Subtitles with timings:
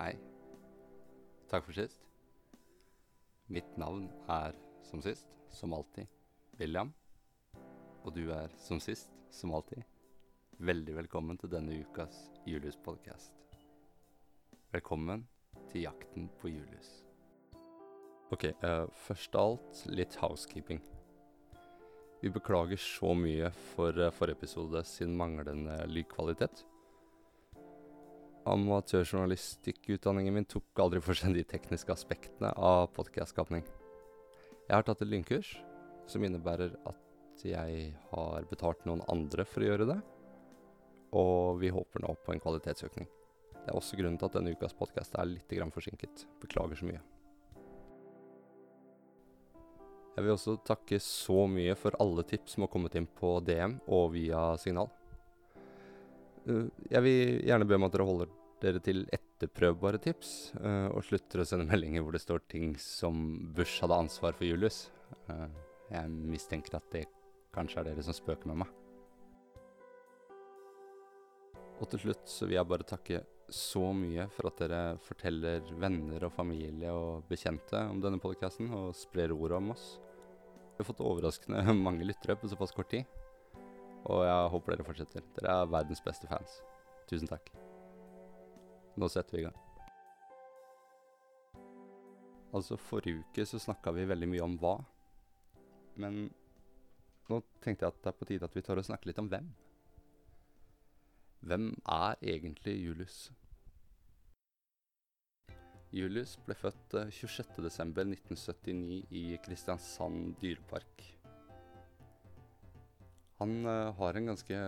[0.00, 0.14] Hei.
[1.50, 2.06] Takk for sist.
[3.52, 4.54] Mitt navn er
[4.88, 6.06] som sist, som alltid,
[6.56, 6.94] William.
[8.06, 9.82] Og du er som sist, som alltid,
[10.56, 12.16] veldig velkommen til denne ukas
[12.48, 13.44] Julius-podkast.
[14.72, 15.26] Velkommen
[15.68, 16.88] til jakten på Julius.
[18.32, 20.80] Ok, uh, først av alt litt housekeeping.
[22.24, 26.64] Vi beklager så mye for uh, forrige episode sin manglende lydkvalitet.
[28.48, 33.66] Amatørjournalistikkutdanningen min tok aldri for seg de tekniske aspektene av podkastskapning.
[34.64, 35.50] Jeg har tatt et lynkurs
[36.08, 39.98] som innebærer at jeg har betalt noen andre for å gjøre det,
[41.16, 43.08] og vi håper nå på en kvalitetsøkning.
[43.60, 46.24] Det er også grunnen til at denne ukas podkast er litt forsinket.
[46.40, 47.02] Beklager så mye.
[50.16, 53.78] Jeg vil også takke så mye for alle tips som har kommet inn på DM
[53.86, 54.88] og via Signal.
[56.48, 61.04] Uh, Jeg vil gjerne be om at dere holder dere til etterprøvbare tips, uh, og
[61.06, 64.88] slutter å sende meldinger hvor det står ting som Bush hadde ansvar for Julius.
[65.28, 65.48] Uh,
[65.90, 67.06] Jeg mistenker at det
[67.54, 68.76] kanskje er dere som spøker med meg.
[71.80, 76.26] Og til slutt så vil jeg bare takke så mye for at dere forteller venner
[76.26, 79.86] og familie og bekjente om denne podkasten, og sprer ordet om oss.
[80.76, 83.08] Vi har fått overraskende mange lyttere på såpass kort tid.
[84.08, 85.24] Og jeg håper dere fortsetter.
[85.36, 86.60] Dere er verdens beste fans.
[87.10, 87.50] Tusen takk.
[88.96, 89.58] Nå setter vi i gang.
[92.50, 94.76] Altså, forrige uke så snakka vi veldig mye om hva.
[96.00, 96.24] Men
[97.30, 99.28] nå tenkte jeg at det er på tide at vi tar å snakke litt om
[99.30, 99.52] hvem.
[101.46, 103.20] Hvem er egentlig Julius?
[105.94, 111.19] Julius ble født eh, 26.12.1979 i Kristiansand dyrepark.
[113.40, 114.60] Han eh, har en ganske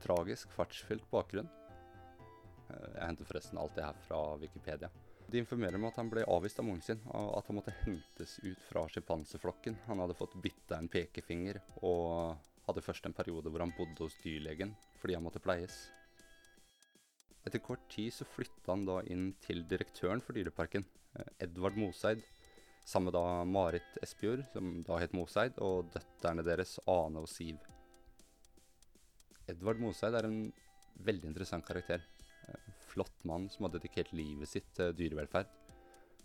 [0.00, 1.48] tragisk, fartsfylt bakgrunn.
[2.70, 4.90] Eh, Jeg henter forresten alt det her fra Wikipedia.
[5.30, 8.38] De informerer om at han ble avvist av moren sin, og at han måtte hentes
[8.42, 9.76] ut fra sjimpanseflokken.
[9.86, 12.34] Han hadde fått bitt av en pekefinger, og
[12.66, 15.76] hadde først en periode hvor han bodde hos dyrlegen fordi han måtte pleies.
[17.46, 20.84] Etter kort tid så flytta han da inn til direktøren for dyreparken,
[21.16, 22.24] eh, Edvard Moseid,
[22.84, 27.60] sammen med da Marit Espejord, som da het Moseid, og døtterne deres Ane og Siv.
[29.50, 30.42] Edvard Moseid er en
[31.06, 32.04] veldig interessant karakter.
[32.50, 35.50] En Flott mann som har dedikert livet sitt til dyrevelferd.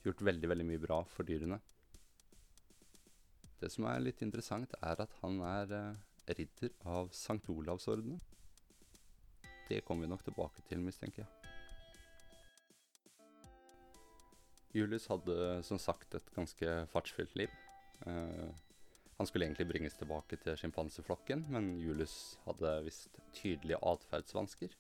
[0.06, 1.60] Gjort veldig, veldig mye bra for dyrene.
[3.62, 8.22] Det som er litt interessant, er at han er eh, ridder av Sankt Olavsordenen.
[9.70, 11.45] Det kommer vi nok tilbake til, mistenker jeg.
[14.76, 17.52] Julius hadde som sagt et ganske fartsfylt liv.
[18.04, 18.52] Uh,
[19.16, 24.76] han skulle egentlig bringes tilbake til sjimpanseflokken, men Julius hadde visst tydelige atferdsvansker.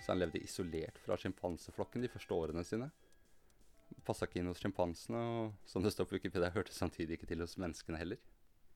[0.00, 2.90] Så han levde isolert fra sjimpanseflokken de første årene sine.
[4.06, 7.44] Passa ikke inn hos sjimpansene, og som det står på Wikipedia, hørte samtidig ikke til
[7.44, 8.18] hos menneskene heller.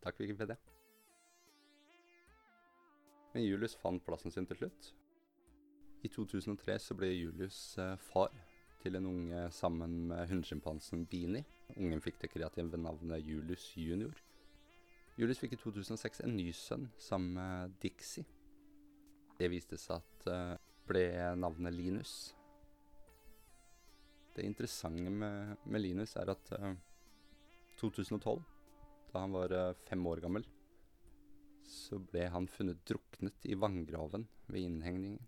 [0.05, 0.59] Takk, Wikipedia.
[3.35, 4.93] Men Julius fant plassen sin til slutt.
[6.07, 8.31] I 2003 så ble Julius eh, far
[8.85, 11.45] til en unge sammen med hundesjimpansen Beanie.
[11.79, 14.15] Ungen fikk det kreative navnet Julius junior.
[15.17, 18.27] Julius fikk i 2006 en ny sønn sammen med Dixie.
[19.39, 20.57] Det viste seg at eh,
[20.87, 21.07] ble
[21.41, 22.35] navnet Linus.
[24.35, 26.75] Det interessante med, med Linus er at eh,
[27.81, 28.43] 2012,
[29.13, 30.47] da han var eh, fem år gammel,
[31.65, 35.23] så ble han funnet druknet i vanngraven ved innhegningen.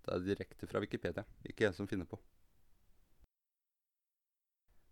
[0.13, 2.19] er direkte fra Wikipedia, ikke jeg som finner på.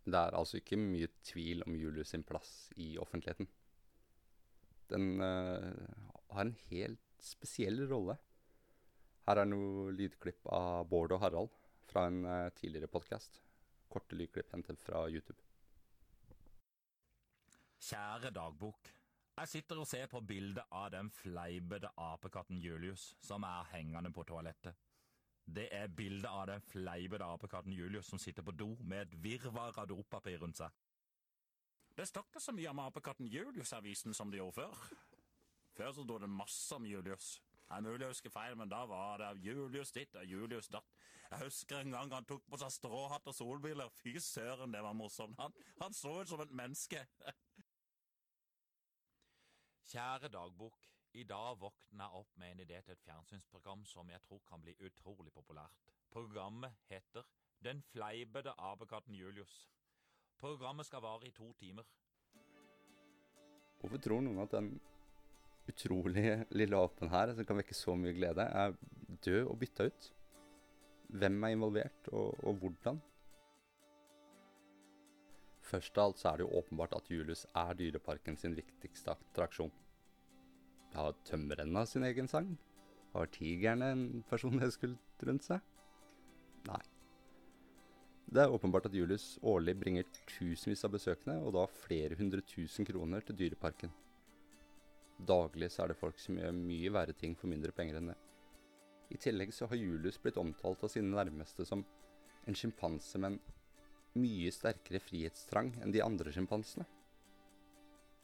[0.09, 3.49] Det er altså ikke mye tvil om Julius sin plass i offentligheten.
[4.89, 5.69] Den uh,
[6.33, 8.15] har en helt spesiell rolle.
[9.27, 11.53] Her er noe lydklipp av Bård og Harald
[11.91, 13.41] fra en uh, tidligere podkast.
[13.89, 15.41] Korte lydklipp hentet fra YouTube.
[17.79, 18.89] Kjære dagbok.
[19.39, 24.25] Jeg sitter og ser på bildet av den fleipete apekatten Julius som er hengende på
[24.27, 24.75] toalettet.
[25.49, 29.77] Det er bildet av den fleipete apekatten Julius som sitter på do med et virvar
[29.81, 30.73] av dopapir rundt seg.
[31.97, 34.83] Det stakk ikke så mye om apekatten Julius-avisen som det gjorde før.
[35.75, 37.39] Før så sto det masse om Julius.
[37.69, 40.93] Det er mulig jeg husker feil, men da var det Julius ditt og Julius datt.
[41.29, 43.91] Jeg husker en gang han tok på seg stråhatt og solbriller.
[43.99, 45.37] Fy søren, det var morsomt.
[45.37, 47.03] Han, han så ut som et menneske.
[49.91, 50.89] Kjære dagbok.
[51.17, 54.61] I dag våkna jeg opp med en idé til et fjernsynsprogram som jeg tror kan
[54.61, 55.89] bli utrolig populært.
[56.13, 57.25] Programmet heter
[57.63, 59.67] Den fleipete apekatten Julius.
[60.37, 61.83] Programmet skal vare i to timer.
[63.79, 64.69] Hvorfor tror noen at den
[65.69, 68.77] utrolig lille apen her, som kan vekke så mye glede, er
[69.25, 70.09] død og bytta ut.
[71.09, 73.01] Hvem er involvert, og, og hvordan?
[75.69, 79.73] Først av alt så er det jo åpenbart at Julius er Dyreparken sin viktigste attraksjon.
[80.95, 82.55] Har tømmerrenna sin egen sang?
[83.13, 85.61] Har tigerne en personlighetskult rundt seg?
[86.69, 86.81] Nei.
[88.29, 92.85] Det er åpenbart at Julius årlig bringer tusenvis av besøkende, og da flere hundre tusen
[92.85, 93.93] kroner til Dyreparken.
[95.19, 98.17] Daglig så er det folk som gjør mye verre ting for mindre penger enn det.
[99.09, 101.81] I tillegg så har Julius blitt omtalt av sine nærmeste som
[102.45, 106.85] en sjimpanse med en mye sterkere frihetstrang enn de andre sjimpansene.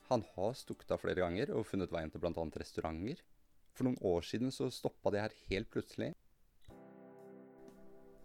[0.10, 2.44] Han har stukket av flere ganger og funnet veien til bl.a.
[2.62, 3.22] restauranter.
[3.76, 6.12] For noen år siden så stoppa det her helt plutselig.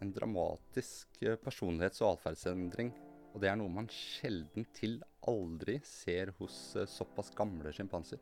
[0.00, 2.92] En dramatisk eh, personlighets- og atferdsendring.
[3.32, 4.98] Og det er noe man sjelden til
[5.30, 8.20] aldri ser hos eh, såpass gamle sjimpanser.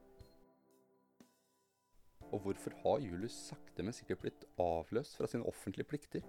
[2.29, 6.25] Og hvorfor har Julius sakte, men sikkert blitt avløst fra sine offentlige plikter?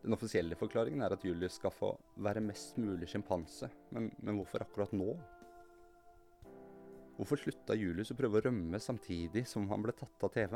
[0.00, 1.94] Den offisielle forklaringen er at Julius skal få
[2.24, 5.14] være mest mulig sjimpanse, men, men hvorfor akkurat nå?
[7.20, 10.54] Hvorfor slutta Julius å prøve å rømme samtidig som han ble tatt av TV?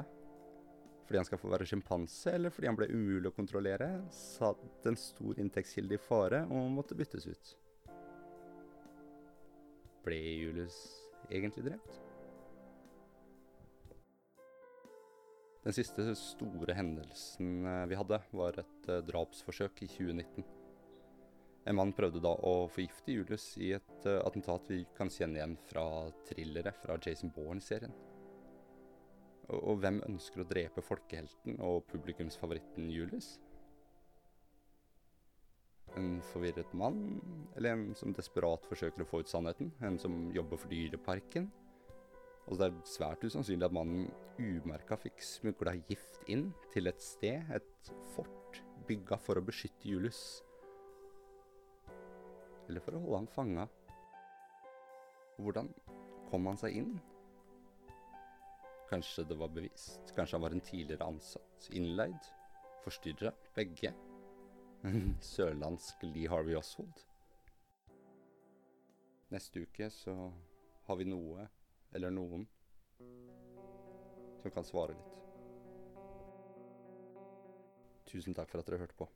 [1.04, 4.96] Fordi han skal få være sjimpanse, eller fordi han ble umulig å kontrollere, satt en
[4.96, 7.52] stor inntektskilde i fare og måtte byttes ut?
[10.08, 10.80] Ble Julius
[11.28, 12.00] egentlig drept?
[15.68, 20.53] Den siste store hendelsen eh, vi hadde, var et uh, drapsforsøk i 2019.
[21.64, 25.56] En mann prøvde da å forgifte Julius i et uh, attentat vi kan kjenne igjen
[25.70, 25.84] fra
[26.28, 27.94] thrillere fra Jason Bourne-serien.
[29.48, 33.34] Og, og, hvem ønsker å drepe folkehelten og publikumsfavoritten Julius?
[35.96, 37.00] En forvirret mann,
[37.56, 39.72] eller en som desperat forsøker å få ut sannheten?
[39.84, 41.48] En som jobber for Dyreparken?
[42.44, 47.40] Altså det er svært usannsynlig at mannen umerka fikk smugla gift inn til et sted,
[47.56, 50.42] et fort, bygga for å beskytte Julius.
[52.68, 53.66] Eller for å holde ham fanga.
[55.38, 55.68] Hvordan
[56.30, 56.94] kom han seg inn?
[58.90, 60.12] Kanskje det var bevisst?
[60.16, 61.68] Kanskje han var en tidligere ansatt?
[61.74, 62.30] Innleid?
[62.84, 63.32] Forstyrra?
[63.56, 63.94] Begge?
[64.84, 67.04] En sørlandsk Lee Harvey Oswald?
[69.34, 70.14] Neste uke så
[70.86, 71.48] har vi noe
[71.96, 72.44] eller noen
[74.42, 75.14] som kan svare litt.
[78.10, 79.08] Tusen takk for at dere hørte på.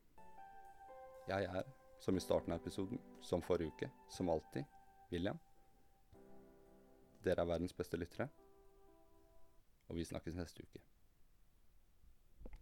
[1.28, 1.68] Jeg er,
[2.00, 4.64] som i starten av episoden, som forrige uke, som alltid,
[5.10, 5.38] William.
[7.24, 8.28] Dere er verdens beste lyttere,
[9.88, 10.82] og vi snakkes neste uke.